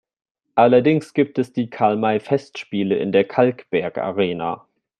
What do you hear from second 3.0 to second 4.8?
der Kalkbergarena.